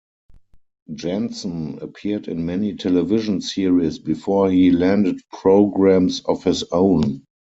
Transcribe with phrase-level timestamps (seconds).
[0.95, 7.23] Janssen appeared in many television series before he landed programs of his own.